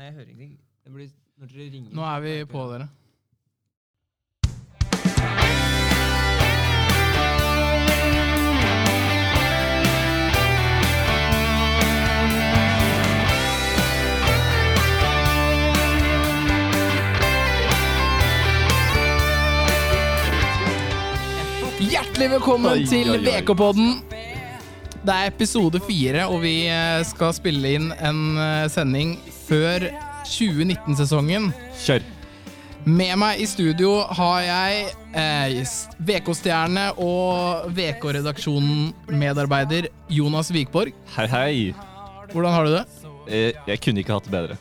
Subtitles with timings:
[0.00, 0.60] Nei, jeg hører ingenting.
[0.84, 1.90] Det blir når dere ringer.
[1.92, 2.86] Nå er vi på dere.
[21.80, 23.26] Hjertelig velkommen Oi, til oi, oi.
[23.28, 24.19] VK-podden.
[25.00, 29.14] Det er episode fire, og vi eh, skal spille inn en eh, sending
[29.46, 29.86] før
[30.28, 31.46] 2019-sesongen.
[31.80, 32.04] Kjør.
[32.84, 35.64] Med meg i studio har jeg eh,
[36.04, 40.92] VK-stjerne og VK-redaksjonen-medarbeider Jonas Vikborg.
[41.16, 41.72] Hei, hei.
[42.34, 42.84] Hvordan har du det?
[43.30, 44.56] Jeg, Jeg kunne ikke hatt det bedre.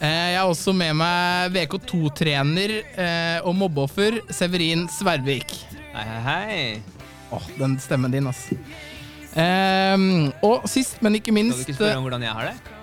[0.00, 5.52] Eh, jeg har også med meg VK2-trener eh, og mobbeoffer Severin Svervik.
[5.92, 6.80] Hei, hei, hei.
[7.36, 8.48] Åh, den stemmen din, ass.
[9.36, 12.74] Ehm, og sist, men ikke minst Skal du ikke spørre om hvordan jeg har det?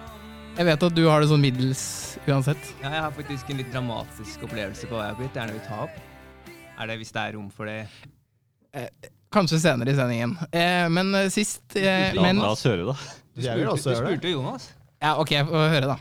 [0.53, 1.84] Jeg vet at du har det sånn middels
[2.30, 2.67] uansett.
[2.84, 5.58] Ja, jeg har faktisk en litt dramatisk opplevelse på hva jeg har Det er noe
[5.58, 5.95] vi tar opp.
[6.78, 7.80] Er det hvis det er rom for det?
[9.33, 10.36] Kanskje senere i sendingen.
[10.53, 12.95] Eh, men eh, sist eh, La, men, oss høre, da.
[13.33, 14.67] Du spurte, også du spurte Jonas.
[15.02, 15.97] Ja, OK, få høre, da.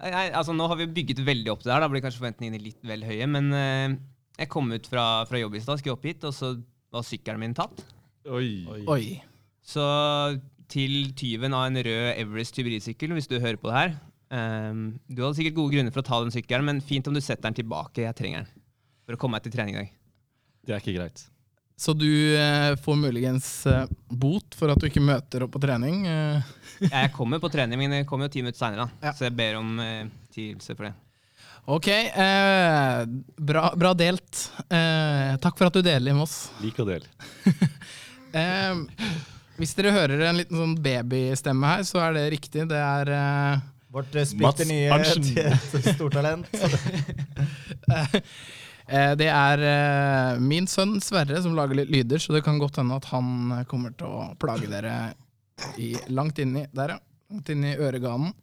[0.00, 1.84] Nei, nei, altså Nå har vi bygget veldig opp det her.
[1.84, 3.28] Da blir kanskje forventningene litt vel høye.
[3.28, 3.98] Men eh,
[4.40, 6.54] jeg kom ut fra, fra jobb i stad, skulle opp hit, og så
[6.94, 7.84] var sykkelen min tatt.
[8.32, 8.48] Oi.
[8.88, 9.04] Oi.
[9.64, 9.84] Så
[10.72, 13.96] til tyven av en rød Everest hybridsykkel, hvis du hører på det her
[14.34, 17.20] Um, Du hadde sikkert gode grunner for å ta den sykkelen, men fint om du
[17.22, 18.02] setter den tilbake.
[18.02, 18.48] Jeg trenger den
[19.06, 19.90] for å komme meg til trening i dag.
[20.66, 21.20] Det er ikke greit.
[21.78, 26.00] Så du eh, får muligens eh, bot for at du ikke møter opp på trening.
[26.08, 26.50] Eh,
[26.88, 29.12] Jeg kommer på trening, men jeg kommer jo ti minutter seinere, Ja.
[29.14, 30.94] så jeg ber om eh, tilgivelse for det.
[31.76, 33.04] OK, eh,
[33.52, 34.48] bra, bra delt.
[34.66, 36.48] Eh, takk for at du deler med oss.
[36.64, 37.06] Lik og del.
[39.54, 42.66] Hvis dere hører en liten sånn babystemme her, så er det riktig.
[42.70, 43.62] Det er uh,
[43.94, 45.54] Vårt eh, splitter nye
[45.94, 46.48] stortalent.
[48.90, 52.80] eh, Det er uh, min sønn Sverre som lager litt lyder, så det kan godt
[52.82, 55.12] hende at han kommer til å plage dere
[55.78, 57.02] i, langt inni Der, ja.
[57.30, 58.34] Langt inni øreganen.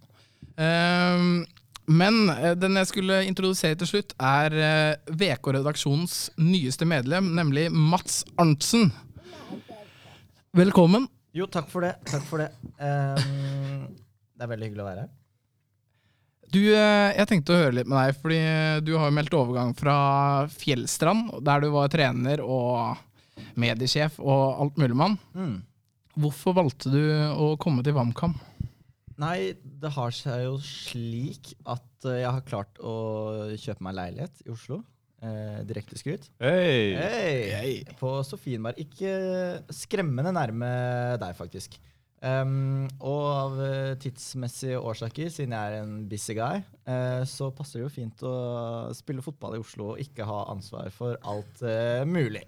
[0.55, 1.25] Eh,
[1.91, 2.17] men
[2.61, 4.53] den jeg skulle introdusere til slutt, er
[5.11, 8.93] VK-redaksjonens nyeste medlem, nemlig Mats Arntzen.
[10.51, 11.05] Velkommen.
[11.31, 11.93] Jo, takk for det.
[12.09, 12.49] Takk for det.
[12.75, 13.85] Um,
[14.35, 15.11] det er veldig hyggelig å være her.
[16.51, 18.39] Du, eh, jeg tenkte å høre litt med deg, fordi
[18.83, 19.95] du har jo meldt overgang fra
[20.51, 22.99] Fjellstrand, der du var trener og
[23.55, 25.15] mediesjef og alt mulig mann.
[25.31, 25.61] Mm.
[26.19, 26.99] Hvorfor valgte du
[27.31, 28.35] å komme til VamKam?
[29.23, 32.97] Nei, det har seg jo slik at eh, jeg har klart å
[33.55, 34.81] kjøpe meg leilighet i Oslo.
[35.21, 36.27] Eh, direkte skryt.
[36.41, 36.97] Hei!
[36.97, 37.73] Hey.
[37.99, 38.79] På Sofienberg.
[38.81, 40.71] Ikke skremmende nærme
[41.21, 41.77] deg, faktisk.
[42.21, 47.79] Um, og av eh, tidsmessige årsaker, siden jeg er en busy guy, eh, så passer
[47.79, 48.33] det jo fint å
[48.93, 52.43] spille fotball i Oslo og ikke ha ansvar for alt eh, mulig.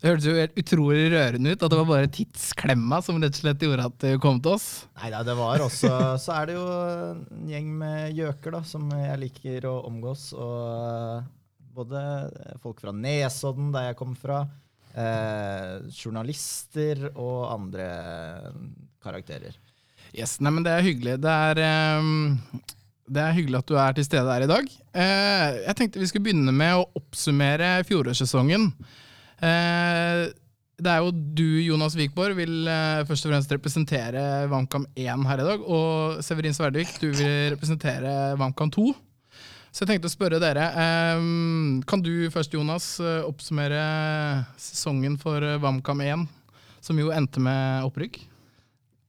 [0.00, 3.42] Det hørtes jo helt utrolig rørende ut at det var bare tidsklemma som rett og
[3.42, 4.68] slett gjorde at du kom til oss.
[5.02, 5.90] Nei det var også
[6.22, 10.30] Så er det jo en gjeng med gjøker da, som jeg liker å omgås.
[10.38, 11.26] Og
[11.74, 12.02] både
[12.62, 14.42] folk fra Nesodden, der jeg kom fra,
[14.94, 17.88] eh, journalister og andre
[19.02, 19.56] karakterer.
[20.16, 21.16] Yes, nei, men Det er hyggelig.
[21.22, 22.40] Det er, um,
[23.10, 24.70] det er hyggelig at du er til stede her i dag.
[24.94, 28.70] Uh, jeg tenkte vi skulle begynne med å oppsummere fjorårssesongen.
[29.40, 30.26] Uh,
[30.80, 35.44] det er jo du, Jonas Wikborg, vil uh, først og fremst representere VamKam 1 her
[35.44, 35.62] i dag.
[35.62, 38.88] Og Severin Sverdvik, du vil representere VamKam 2.
[39.70, 40.64] Så jeg tenkte å spørre dere.
[40.82, 43.82] ehm, kan du først, Jonas, eh, oppsummere
[44.58, 46.26] sesongen for eh, VamKam 1,
[46.82, 48.18] som jo endte med opprykk?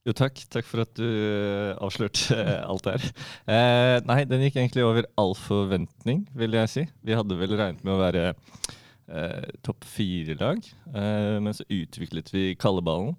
[0.06, 0.38] Jo, takk.
[0.50, 2.38] Takk for at du eh, avslørte
[2.70, 3.08] alt der.
[3.46, 6.86] Eh, nei, den gikk egentlig over all forventning, vil jeg si.
[7.02, 10.62] Vi hadde vel regnet med å være eh, topp fire-lag,
[10.94, 13.16] eh, men så utviklet vi kalleballen.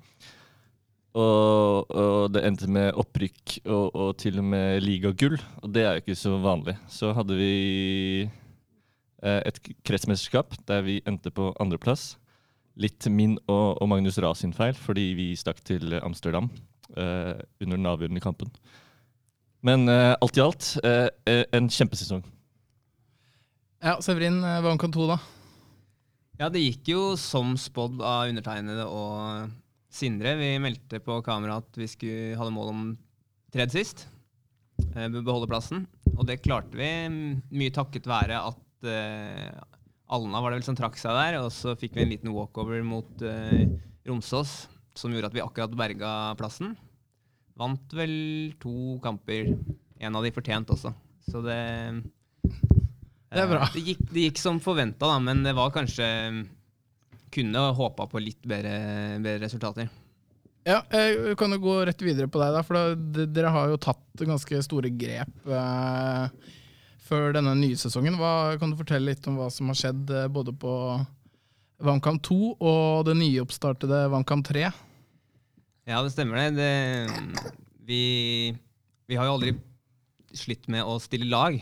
[1.13, 5.91] Og, og det endte med opprykk og, og til og med ligagull, og det er
[5.94, 6.73] jo ikke så vanlig.
[6.90, 7.52] Så hadde vi
[8.26, 12.16] eh, et kretsmesterskap der vi endte på andreplass.
[12.82, 16.49] Litt min og, og Magnus Ra sin feil, fordi vi stakk til Amsterdam
[16.97, 18.49] eh, under den avgjørende kampen.
[19.64, 22.26] Men eh, alt i alt eh, eh, en kjempesesong.
[23.84, 25.20] Ja, Severin, om kan 2, da?
[26.40, 29.52] Ja, det gikk jo som spådd av undertegnede og
[29.93, 30.34] Sindre.
[30.40, 32.84] Vi meldte på kamera at vi skulle hadde mål om
[33.53, 34.07] tredje sist.
[34.95, 35.85] Eh, beholde plassen.
[36.16, 36.90] Og det klarte vi,
[37.53, 39.61] mye takket være at uh,
[40.13, 41.40] Alna var det vel som trakk seg der.
[41.43, 43.63] Og så fikk vi en liten walkover mot uh,
[44.09, 44.63] Romsås,
[44.97, 46.11] som gjorde at vi akkurat berga
[46.41, 46.75] plassen.
[47.59, 49.53] Vant vel to kamper
[50.03, 50.93] en av de fortjent også.
[51.29, 51.61] Så det
[52.43, 53.69] Det er bra.
[53.73, 56.07] Det gikk, det gikk som forventa, da, men det var kanskje
[57.34, 58.78] Kunne håpa på litt bedre,
[59.24, 59.90] bedre resultater.
[60.64, 63.80] Ja, jeg kan jo gå rett videre på deg, da, for da, dere har jo
[63.84, 66.53] tatt ganske store grep eh,
[67.03, 68.16] før denne nye sesongen.
[68.20, 70.74] Hva, kan du fortelle litt om hva som har skjedd eh, både på
[71.84, 74.70] Vannkamp 2 og det nyoppstartede Vannkamp 3?
[75.90, 76.56] Ja, det stemmer det.
[76.56, 77.44] det
[77.84, 78.56] vi,
[79.09, 79.58] vi har jo aldri
[80.34, 81.58] slitt med å stille lag,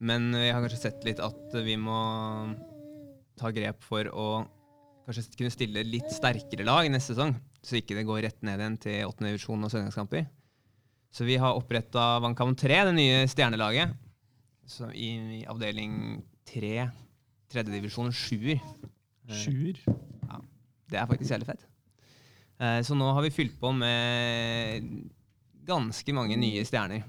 [0.00, 1.98] men vi har kanskje sett litt at vi må
[3.40, 4.30] ta grep for å
[5.10, 7.34] kanskje kunne stille litt sterkere lag neste sesong,
[7.66, 10.28] så ikke det går rett ned igjen til åttende divisjon og søndagskamper.
[11.10, 13.96] Så vi har oppretta Vannkamp 3, det nye stjernelaget,
[14.70, 15.08] så i,
[15.40, 16.84] i avdeling 3,
[17.50, 18.60] tredjedivisjon, sjuer.
[19.30, 19.78] Sjuer.
[20.90, 21.66] Det er faktisk jævlig fett.
[22.62, 24.86] Eh, Så nå har vi fylt på med
[25.66, 27.02] ganske mange nye stjerner.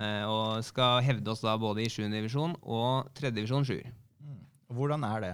[0.00, 3.80] Eh, Og skal hevde oss da både i sjuende divisjon og tredje divisjon 7.
[4.72, 5.32] Hvordan er det?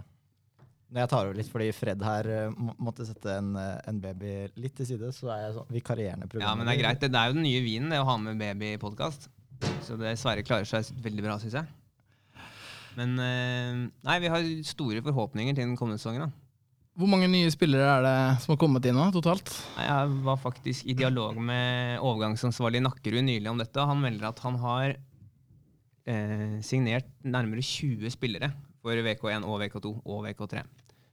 [0.96, 3.98] Når jeg tar over litt fordi Fred her eh, må- måtte sette en, eh, en
[4.00, 7.00] baby litt til side, så er jeg sånn vikarierende Ja, men det er greit.
[7.02, 9.28] Det det er jo den nye vinen, det å ha med baby i podkast.
[9.84, 11.66] Så det Sverre klarer seg veldig bra, syns jeg.
[12.96, 16.30] Men eh, nei, vi har store forhåpninger til den kommende sesongen.
[16.30, 16.30] da.
[16.96, 19.50] Hvor mange nye spillere er det som har kommet inn nå, totalt?
[19.76, 23.84] Nei, Jeg var faktisk i dialog med overgangsansvarlig Nakkerud nylig om dette.
[23.84, 24.96] Han melder at han har
[26.08, 28.48] eh, signert nærmere 20 spillere
[28.80, 30.64] for VK1 og VK2 og VK3.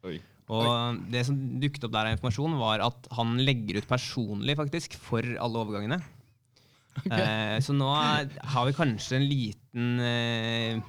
[0.08, 0.18] Oi.
[0.54, 4.98] Og det som dukket opp der av informasjon, var at han legger ut personlig faktisk
[5.00, 6.02] for alle overgangene.
[7.08, 10.82] Eh, så nå er, har vi kanskje en liten eh,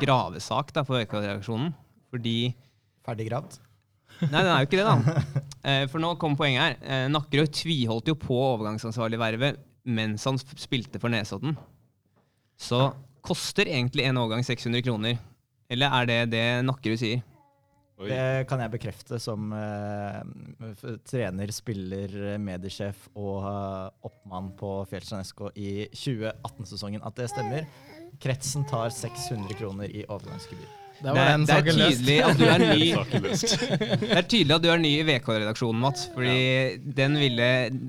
[0.00, 1.74] gravesak da, for VK-reaksjonen.
[2.14, 2.36] Fordi
[3.06, 3.58] Ferdig gravd?
[4.20, 5.16] Nei, den er jo ikke det, da.
[5.60, 6.76] Eh, For nå kom poenget her.
[6.80, 9.58] Eh, Nakkerud tviholdt jo på overgangsansvarlig-vervet
[9.92, 11.52] mens han spilte for Nesodden.
[12.56, 12.78] Så
[13.26, 15.18] koster egentlig en overgang 600 kroner.
[15.68, 17.20] Eller er det det Nakkerud sier?
[18.00, 18.08] Oi.
[18.08, 20.22] Det kan jeg bekrefte som uh,
[21.04, 27.68] trener, spiller, eh, mediesjef og uh, oppmann på Fjellstrand SK i 2018-sesongen at det stemmer.
[28.20, 30.78] Kretsen tar 600 kroner i overgangsgebyr.
[31.00, 32.88] Det, Det er, det er tydelig at du er ny
[34.02, 36.08] Det er tydelig at du er ny i VK-redaksjonen, Mats.
[36.12, 36.42] Fordi
[37.00, 37.46] den ville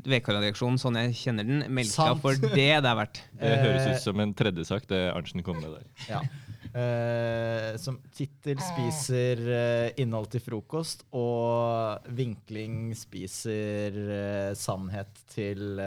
[0.08, 2.24] VK-redaksjonen, sånn jeg kjenner den, melka Sant.
[2.24, 3.24] for det det er verdt.
[3.42, 5.88] Det høres ut som en tredje sak, det Arntzen kom med der.
[6.08, 6.24] Ja.
[6.72, 15.82] Eh, som tittel spiser uh, innhold til frokost, og vinkling spiser uh, sannhet til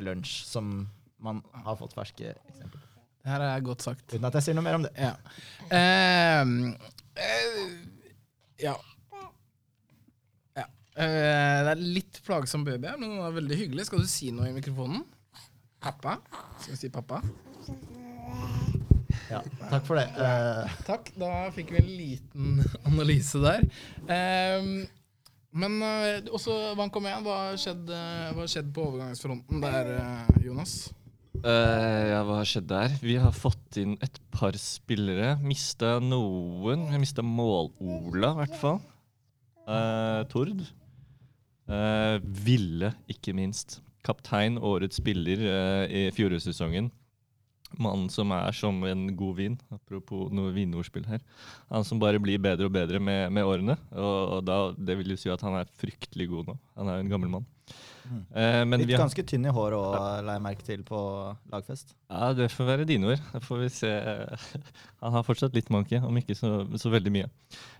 [0.00, 0.74] lunsj, som
[1.22, 2.90] man har fått ferske eksempler på.
[3.24, 4.04] Det her er godt sagt.
[4.10, 4.90] Uten at jeg sier noe mer om det.
[5.00, 5.14] Ja.
[5.72, 6.74] Ehm,
[7.16, 7.54] eh,
[8.60, 8.74] ja.
[10.58, 10.66] ja.
[10.92, 11.08] Det
[11.72, 13.88] er litt plagsom baby her, men den er veldig hyggelig.
[13.88, 15.06] Skal du si noe i mikrofonen?
[15.84, 16.18] Pappa?
[16.58, 17.22] Skal vi si pappa?
[19.30, 19.40] Ja,
[19.70, 20.08] takk for det.
[20.18, 21.12] Uh, Takk.
[21.20, 22.58] Da fikk vi en liten
[22.90, 23.64] analyse der.
[24.08, 24.74] Um,
[25.54, 27.24] men uh, også Vank om igjen.
[27.24, 27.94] Hva har skjedd,
[28.50, 29.94] skjedd på overgangsfronten der,
[30.44, 30.76] Jonas?
[31.44, 32.92] Eh, ja, hva har skjedd der?
[33.04, 35.34] Vi har fått inn et par spillere.
[35.44, 36.86] Mista noen.
[36.92, 38.78] Vi mista Mål-Ola, i hvert fall.
[39.68, 40.62] Eh, Tord.
[41.68, 42.16] Eh,
[42.46, 43.80] Ville, ikke minst.
[44.04, 45.40] Kaptein, årets spiller
[45.88, 46.90] i fjorårssesongen.
[47.82, 51.24] Mannen som er som en god vin, apropos noe vinordspill her.
[51.72, 53.78] Han som bare blir bedre og bedre med, med årene.
[53.94, 56.56] Og, og da, det vil jo si at han er fryktelig god nå.
[56.78, 57.50] Han er jo en gammel mann.
[58.36, 60.98] Eh, litt vi har- ganske tynn i håret òg, la jeg merke til på
[61.50, 61.94] lagfest.
[62.10, 63.22] Ja, det får være dine ord.
[63.32, 63.92] Da får vi se.
[65.02, 67.30] Han har fortsatt litt manke, om ikke så, så veldig mye.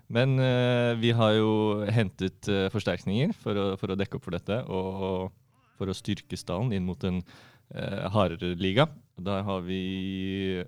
[0.08, 4.36] Men eh, vi har jo hentet eh, forsterkninger for å, for å dekke opp for
[4.36, 5.32] dette, og
[5.78, 7.18] for å styrke stallen inn mot en
[7.74, 8.86] uh, hardere liga.
[9.16, 10.64] Da har vi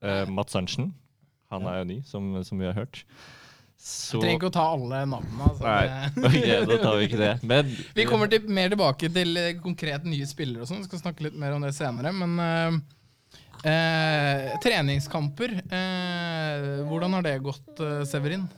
[0.00, 0.92] eh, Mats Arntzen.
[1.52, 3.02] Han er jo ny, som, som vi har hørt.
[3.78, 5.48] Så Jeg trenger ikke å ta alle navnene.
[5.48, 5.64] Altså.
[5.64, 7.32] Nei, okay, da tar vi ikke det.
[7.46, 10.82] Men Vi kommer til, mer tilbake til eh, konkret nye spillere og sånn.
[10.88, 12.10] Skal snakke litt mer om det senere.
[12.16, 12.80] Men eh,
[13.70, 18.48] eh, treningskamper, eh, hvordan har det gått, eh, Severin?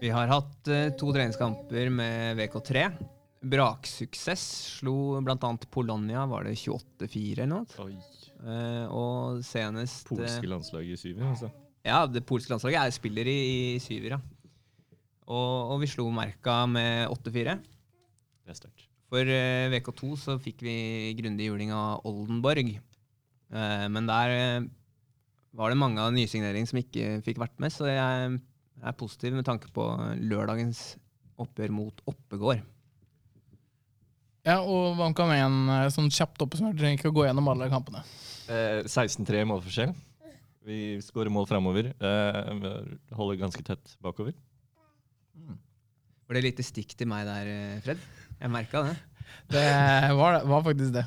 [0.00, 2.88] Vi har hatt eh, to treningskamper med VK3.
[3.38, 4.44] Braksuksess.
[4.80, 5.52] Slo bl.a.
[5.70, 7.84] Polonia, var det 28-4 eller noe?
[7.84, 7.96] Oi,
[8.38, 11.48] Eh, og senest eh, polske landslaget i syver, altså.
[11.82, 13.38] Ja, det polske landslaget er spiller i,
[13.74, 14.20] i syver, ja.
[15.26, 17.56] Og, og vi slo Merka med 8-4.
[17.58, 18.86] Det er sterkt.
[19.10, 20.76] For eh, VK2 så fikk vi
[21.18, 22.76] grundig juling av Oldenborg.
[22.78, 24.70] Eh, men der eh,
[25.58, 29.48] var det mange av nysignering som ikke fikk vært med, så jeg er positiv med
[29.48, 29.84] tanke på
[30.22, 30.92] lørdagens
[31.42, 32.62] oppgjør mot Oppegård.
[34.48, 36.78] Ja, og HamKam 1 en sånn kjapt oppsummert.
[36.78, 38.00] Trenger ikke å gå gjennom alle kampene.
[38.48, 39.92] Eh, 16-3 målforskjell.
[40.68, 41.90] Vi skårer mål framover.
[41.92, 42.70] Eh,
[43.16, 44.32] holder ganske tett bakover.
[46.28, 48.00] Var det lite stikk til meg der, eh, Fred?
[48.38, 48.96] Jeg merka det.
[49.52, 49.66] Det
[50.16, 51.04] var, var faktisk det.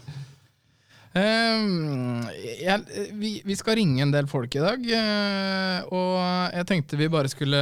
[1.18, 2.22] Ehm,
[2.62, 6.14] jeg, vi, vi skal ringe en del folk i dag, eh, og
[6.56, 7.62] jeg tenkte vi bare skulle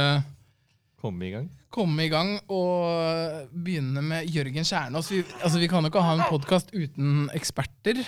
[1.00, 1.48] Komme i gang.
[1.72, 5.08] komme i gang og begynne med Jørgen Kjernås.
[5.14, 8.02] Vi, altså, vi kan jo ikke ha en podkast uten eksperter.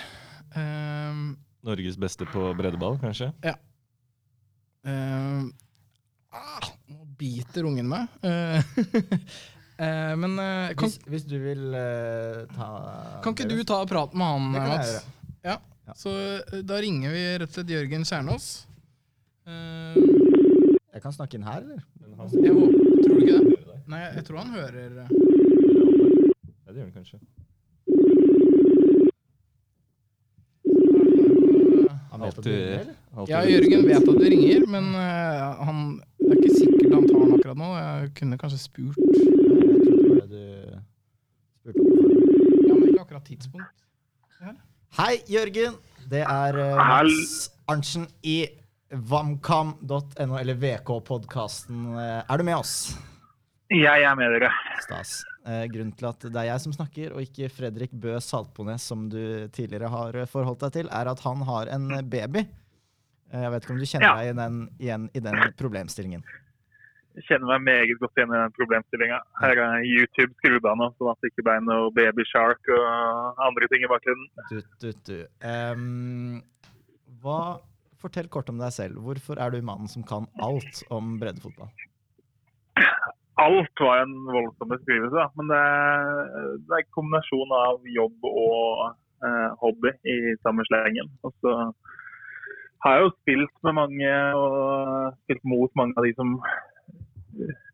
[0.53, 1.31] Um,
[1.65, 3.31] Norges beste på breddeball, kanskje?
[4.85, 5.47] ehm,
[6.35, 8.11] ah, nå biter ungen meg.
[8.21, 8.61] uh,
[9.81, 12.69] eh, men uh, kan, Hvis, hvis du vil uh, ta
[13.23, 14.99] kan ikke du ta og prate med han, Mats?
[15.41, 15.57] Ja.
[15.87, 15.97] Ja.
[15.97, 16.13] Så
[16.61, 18.51] da ringer vi rett og slett Jørgen Kjernås.
[19.43, 21.81] Jeg kan snakke inn her, eller?
[22.31, 23.77] Jeg håper, tror du ikke det?
[23.93, 25.09] Nei, jeg tror han hører eh.
[26.63, 27.19] Ja, det gjør han kanskje.
[32.13, 32.95] Han vet at du ringer, eller?
[33.29, 35.79] Ja, Jørgen vet at du ringer, men eh, han,
[36.19, 37.69] det er ikke sikkert han tar den akkurat nå.
[37.77, 39.13] Jeg kunne kanskje spurt Jeg
[39.85, 40.43] trodde bare du
[41.57, 42.19] spurte om det.
[42.67, 43.71] Ja, men ikke akkurat tidspunkt.
[44.93, 45.79] Hei, Jørgen!
[46.11, 48.43] Det er eh, Mats Arntzen i
[48.93, 51.87] vamkam.no, eller VK-podkasten.
[52.29, 52.75] Er du med oss?
[53.73, 54.51] Jeg er med dere.
[54.83, 55.23] Stas.
[55.47, 59.07] Eh, grunnen til at det er jeg som snakker, og ikke Fredrik Bø Saltbones, som
[59.11, 62.43] du tidligere har eh, forholdt deg til, er at han har en eh, baby.
[63.33, 64.15] Eh, Jeg vet ikke om du kjenner Ja.
[64.21, 66.23] deg i den, igjen i den problemstillingen.
[67.17, 69.19] Jeg kjenner meg meget godt igjen i den problemstillinga.
[69.41, 73.43] Her er YouTube skrudd av nå, sånn at det ikke ble noe baby shark og
[73.49, 74.29] andre ting i bakgrunnen.
[74.49, 75.19] Du, du, du.
[75.45, 76.39] Um,
[77.21, 77.59] hva,
[78.03, 78.99] fortell kort om deg selv.
[79.05, 81.71] Hvorfor er du mannen som kan alt om breddefotball?
[83.41, 85.25] Alt var en voldsom beskrivelse, da.
[85.39, 85.61] men det,
[86.67, 88.83] det er en kombinasjon av jobb og
[89.25, 91.09] eh, hobby i samme slengen.
[91.25, 91.55] Og så
[92.83, 96.35] har jeg jo spilt med mange og spilt mot mange av de som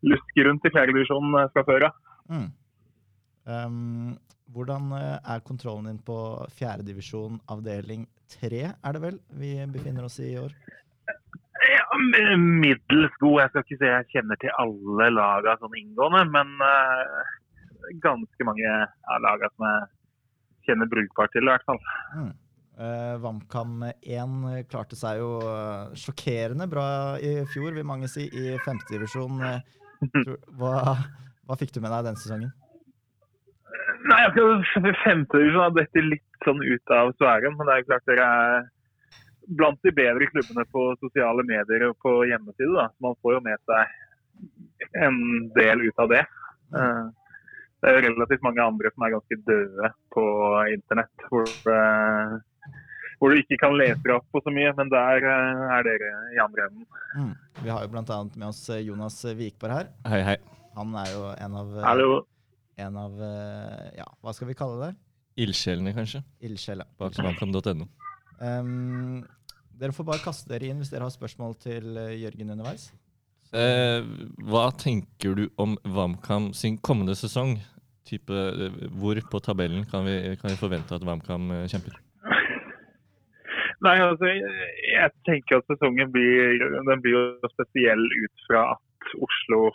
[0.06, 2.00] lusker rundt i fjerdedivisjonen fra før av.
[2.30, 2.48] Mm.
[3.50, 4.12] Ehm,
[4.54, 6.16] hvordan eh, er kontrollen din på
[6.58, 10.54] fjerdedivisjon avdeling tre, er det vel vi befinner oss i i år?
[11.60, 11.86] Ja,
[12.38, 13.40] middels god.
[13.42, 17.34] Jeg skal ikke si jeg kjenner til alle laga sånn inngående, men uh,
[18.00, 21.82] ganske mange av laga som jeg kjenner brukbart til, i hvert fall.
[22.16, 22.30] Mm.
[22.80, 26.86] Uh, VamKam 1 klarte seg jo eh, sjokkerende bra
[27.20, 29.44] i fjor, vil mange si, i femtedivisjon.
[30.56, 30.94] Hva,
[31.44, 32.54] hva fikk du med deg den sesongen?
[34.08, 34.64] Nei, akkurat
[35.04, 38.68] femtedivisjon har dette litt sånn ut av sfæren, men det er klart dere er
[39.60, 42.70] blant de bedre klubbene på sosiale medier og på hjemmeside.
[42.76, 42.86] da.
[43.02, 45.18] Man får jo med seg en
[45.56, 46.22] del ut av det.
[46.76, 47.08] Eh,
[47.80, 50.22] Det er jo relativt mange andre som er ganske døde på
[50.68, 52.34] internett, hvor, eh,
[53.18, 56.10] hvor du ikke kan lese deg opp på så mye, men der eh, er dere
[56.36, 56.84] i andre enden.
[57.16, 57.30] Mm.
[57.64, 58.18] Vi har jo bl.a.
[58.36, 59.88] med oss eh, Jonas Vikberg her.
[60.12, 60.36] Hei, hei.
[60.76, 62.10] Han er jo en av, Hallo.
[62.86, 64.90] En av eh, ja, hva skal vi kalle det?
[65.40, 66.22] Ildsjelene, kanskje?
[66.44, 66.84] Ildsjela.
[67.00, 67.86] Bak vamkam.no.
[68.40, 69.20] Um,
[69.80, 72.88] dere får bare kaste dere inn hvis dere har spørsmål til eh, Jørgen underveis.
[73.56, 74.04] Eh,
[74.46, 77.56] hva tenker du om VamKam sin kommende sesong?
[78.06, 81.96] Type, eh, hvor på tabellen kan vi, kan vi forvente at VamKam kjemper?
[83.84, 86.58] Nei, altså, jeg- jeg tenker at sesongen blir,
[86.90, 89.70] den blir jo spesiell ut fra at Oslo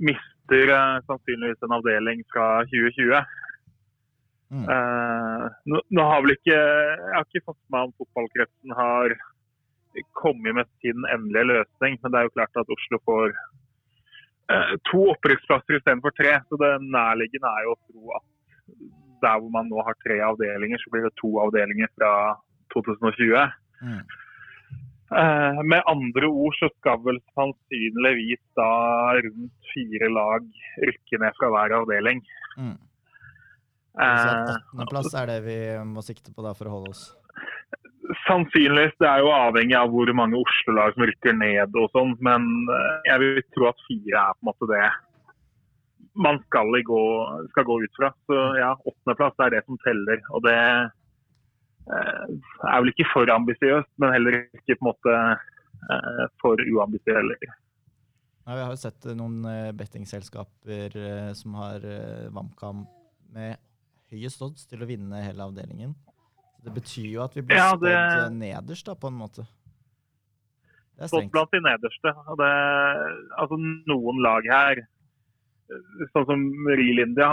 [0.00, 3.20] mister eh, sannsynligvis en avdeling fra 2020.
[4.50, 4.64] Mm.
[4.66, 9.12] Uh, nå, nå har vel ikke Jeg har ikke fått med om fotballkretsen har
[10.18, 13.30] kommet med sin endelige løsning, men det er jo klart at Oslo får
[14.50, 16.34] uh, to opprykksplasser istedenfor tre.
[16.50, 18.26] Så det nærliggende er jo å tro at
[19.22, 22.12] der hvor man nå har tre avdelinger, så blir det to avdelinger fra
[22.74, 23.54] 2020.
[23.86, 24.02] Mm.
[25.10, 28.70] Eh, med andre ord så skal vel sannsynligvis da
[29.18, 30.46] rundt fire lag
[30.86, 32.22] rykke ned fra hver avdeling.
[32.54, 32.76] Mm.
[33.98, 37.08] Eh, åttendeplass er det vi må sikte på da for å holde oss.
[38.26, 42.46] sannsynligvis, det er jo avhengig av hvor mange Oslo-lag som rykker ned og sånn, men
[42.70, 44.88] eh, jeg vil tro at fire er på en måte det
[46.20, 47.02] man skal, gå,
[47.50, 48.10] skal gå ut fra.
[48.26, 50.22] Så ja, åttendeplass er det som teller.
[50.34, 50.58] Og det
[51.90, 57.56] er vel ikke for ambisiøst, men heller ikke på en måte eh, for uambisiøst heller.
[58.46, 62.84] Nei, vi har jo sett eh, noen eh, bettingselskaper eh, som har eh, VamKam
[63.34, 63.58] med
[64.10, 65.94] høyest odds til å vinne hele avdelingen.
[66.60, 69.46] Det betyr jo at vi blir Ja, det- spådd nederst, da, på en måte.
[70.96, 71.32] Det er strengt.
[71.32, 72.10] blant de nederste.
[72.36, 72.48] Det,
[73.40, 73.56] altså,
[73.88, 74.82] noen lag her,
[76.12, 77.30] sånn som Real India,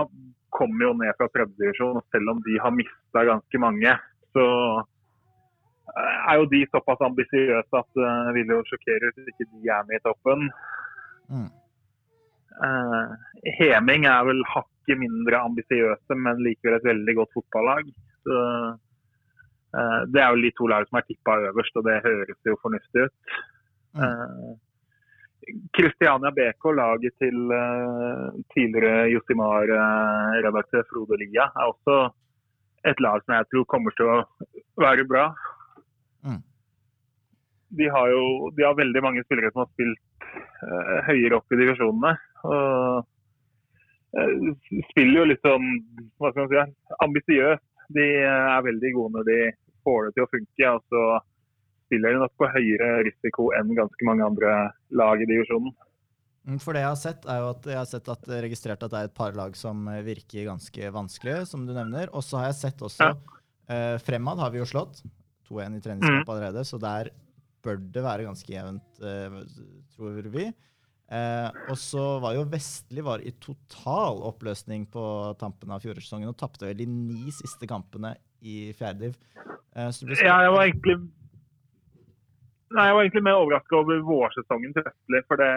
[0.56, 2.00] kommer jo ned fra tredjedivisjon.
[2.14, 3.98] Selv om de har mista ganske mange,
[4.38, 4.48] så
[5.92, 9.88] eh, er jo de såpass ambisiøse at det vil jo sjokkere hvis ikke de er
[9.90, 10.52] med i toppen.
[11.34, 11.48] Mm.
[12.58, 13.14] Uh,
[13.60, 17.92] Heming er vel hakket mindre ambisiøse, men likevel et veldig godt fotballag.
[18.26, 18.38] Så,
[19.78, 22.58] uh, det er jo de to lag som er tippa øverst, og det høres jo
[22.64, 23.36] fornuftig ut.
[23.98, 24.56] Mm.
[25.78, 31.98] Kristiania BK, laget til eh, tidligere Josimar-redaktør Frode Lia, er også
[32.86, 34.18] et lag som jeg tror kommer til å
[34.82, 35.30] være bra.
[36.26, 36.42] Mm.
[37.80, 40.28] De har jo de har veldig mange spillere som har spilt
[40.64, 42.14] uh, høyere opp i divisjonene.
[42.48, 43.08] Og
[44.18, 44.52] uh,
[44.92, 45.72] spiller jo litt sånn
[46.20, 47.66] hva skal man si, ambisiøst.
[47.96, 49.36] De eh, er veldig gode når de
[49.88, 50.72] får det til å funke.
[50.74, 51.04] og så
[51.88, 54.56] spiller de nok på høyere risiko enn ganske mange andre
[55.02, 55.72] lag i divisjonen.
[56.48, 58.94] Mm, For det jeg har sett, er jo at jeg har sett at registrert at
[58.94, 62.08] det er et par lag som eh, virker ganske vanskelige, som du nevner.
[62.16, 63.10] Og så har jeg sett også
[63.68, 65.02] eh, Fremad har vi jo slått.
[65.50, 67.10] 2-1 i treningskamp allerede, så der
[67.64, 69.38] bør det være ganske jevnt, eh,
[69.96, 70.48] tror vi.
[71.08, 75.04] Eh, og så var jo Vestli var i total oppløsning på
[75.40, 79.16] tampen av fjorårssesongen og tapte vel de ni siste kampene i fjerdediv.
[79.76, 79.88] Eh,
[80.24, 80.98] Ja, jeg var egentlig
[82.76, 85.22] Nei, jeg var egentlig mer overraska over vårsesongen til Vestli.
[85.30, 85.52] For det,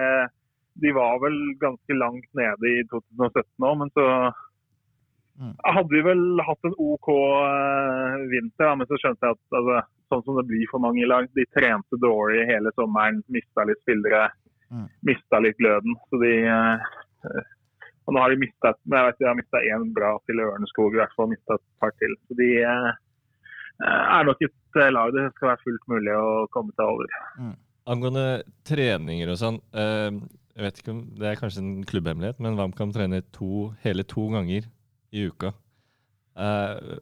[0.81, 4.07] de var vel ganske langt nede i 2017 òg, men så
[5.41, 5.55] Mm.
[5.65, 8.75] hadde vi vel hatt en OK eh, vinter.
[8.77, 9.79] Men så skjønte jeg at altså,
[10.13, 13.23] sånn som det blir for mange lag, de trente dårlig hele sommeren.
[13.33, 14.27] Mista litt spillere.
[14.71, 14.85] Mm.
[15.09, 15.97] Mista litt gløden.
[16.11, 16.91] Så de eh,
[18.09, 21.01] Og nå har de mista Jeg vet de har mista én bra til Ørneskog, i
[21.01, 22.15] hvert fall mista et par til.
[22.29, 22.93] Så de eh,
[23.89, 27.17] er nok et lag det skal være fullt mulig å komme seg over.
[27.89, 29.59] Angående treninger og sånn.
[29.73, 30.11] eh,
[30.57, 34.27] jeg vet ikke om Det er kanskje en klubbhemmelighet, men VamKam trener to, hele to
[34.35, 34.67] ganger
[35.13, 35.55] i uka.
[36.37, 36.99] Eh,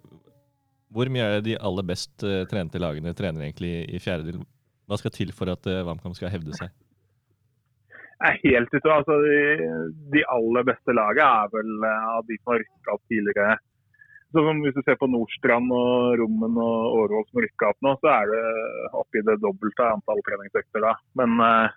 [0.94, 4.44] hvor mye er det de aller best eh, trente lagene trener egentlig i, fjerde del?
[4.88, 6.70] Hva skal til for at VamKam skal hevde seg?
[8.24, 8.88] Er helt ute.
[8.88, 9.66] Altså, de,
[10.14, 13.58] de aller beste lagene er vel av de som har rykka opp tidligere.
[14.32, 18.10] Så Hvis du ser på Nordstrand og Rommen og Årvoll som rykka opp nå, så
[18.12, 18.42] er det
[19.00, 20.90] oppi det dobbelte av antall treningsøkter da.
[21.16, 21.70] Men eh,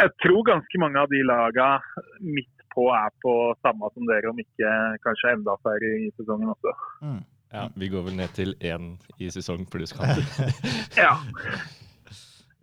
[0.00, 4.40] jeg tror ganske mange av de lagene midt på er på samme som dere, om
[4.42, 4.72] ikke
[5.06, 6.72] kanskje enda færre i sesongen også.
[7.06, 7.20] Mm.
[7.54, 8.88] Ja, Vi går vel ned til én
[9.22, 10.18] i sesong pluss kamp.
[10.98, 11.12] Ja,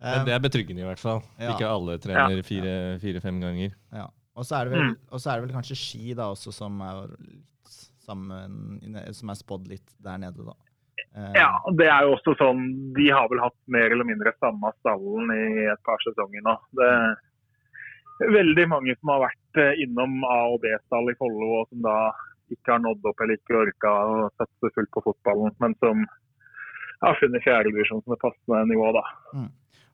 [0.02, 1.22] Men det er betryggende i hvert fall.
[1.38, 1.54] Ja.
[1.54, 3.72] Ikke alle trener fire-fem ganger.
[3.94, 4.08] Ja.
[4.36, 4.96] Og så er, det vel, Mm.
[5.16, 7.06] er det vel kanskje Ski da også som er
[8.12, 8.78] sammen,
[9.16, 10.54] som er spådd litt der nede, da.
[11.16, 12.62] Eh, Ja, det er jo også sånn
[12.96, 16.54] De har vel hatt mer eller mindre samme stallen i et par sesonger nå.
[16.76, 16.90] Det
[18.28, 21.82] er veldig mange som har vært eh, innom A- og B-stall i Follo, og som
[21.84, 21.96] da
[22.52, 26.04] ikke har nådd opp eller ikke orka å satse fullt på fotballen, men som
[27.02, 29.04] har funnet fjerdedivisjon som et passende nivå, da.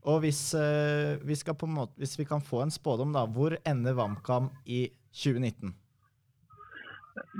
[0.08, 3.26] Og hvis, eh, vi måte, hvis vi kan få en spådom, da.
[3.26, 5.74] Hvor ender VamKam i 2019?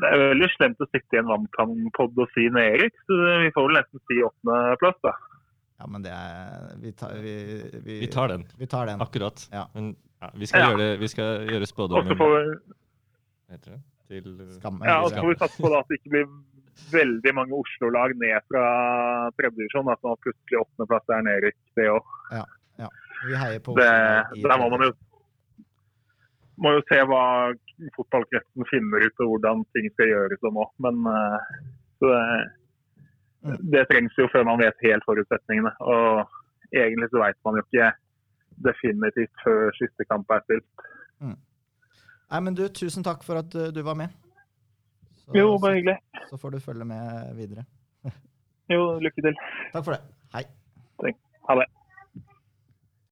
[0.00, 3.66] Det er veldig slemt å sitte i en VamKam-pod og si nedrykk, så vi får
[3.68, 5.14] vel nesten si åttendeplass, da.
[5.78, 7.34] Ja, men det er Vi tar, vi,
[7.84, 8.44] vi, Vi tar den.
[8.58, 9.00] Vi tar den.
[9.04, 9.44] Akkurat.
[9.54, 9.68] Ja.
[9.74, 10.70] Men ja, vi, skal Ja.
[10.72, 12.44] gjøre det, vi skal gjøre Og så spådommen får vi
[13.54, 13.80] heter det?
[14.08, 14.82] Til Skamme, Skam.
[14.88, 16.28] Ja, og så får vi satse på da at det ikke blir
[16.92, 18.64] veldig mange Oslo-lag ned fra
[19.38, 19.90] tredjedivisjon.
[19.92, 22.14] At man plutselig åttendeplass er nedrykk, det òg.
[23.26, 24.92] Vi heier på Det, Oslo Det, der må man jo
[26.58, 27.22] må jo se hva
[27.96, 30.66] fotballkretsen finner ut, og hvordan ting skal gjøres og nå.
[30.84, 31.56] Men eh,
[32.00, 35.72] så det, det trengs jo før man vet helt forutsetningene.
[35.80, 36.24] Og
[36.74, 37.90] egentlig så vet man jo ikke
[38.68, 40.88] definitivt før siste kamp er spilt.
[42.28, 44.12] Nei, men du, tusen takk for at uh, du var med.
[45.16, 45.96] Så, Jo, bare hyggelig.
[46.28, 47.64] så får du følge med videre.
[48.72, 49.42] Jo, lykke til.
[49.72, 50.02] Takk for det.
[50.34, 50.44] Hei.